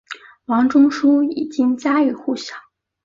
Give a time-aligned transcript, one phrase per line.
[0.45, 2.55] 王仲殊已经家喻户晓。